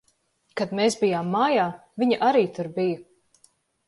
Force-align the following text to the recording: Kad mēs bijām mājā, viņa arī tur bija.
Kad 0.59 0.71
mēs 0.77 0.95
bijām 1.01 1.29
mājā, 1.35 1.65
viņa 2.05 2.17
arī 2.31 2.41
tur 2.57 2.71
bija. 2.79 2.97